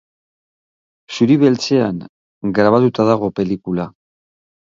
[1.17, 1.99] Zuri-beltzean
[2.59, 3.89] grabatuta dago pelikula.